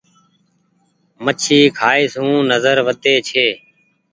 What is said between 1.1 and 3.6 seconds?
مڇي کآئي سون نزر وڌي ڇي۔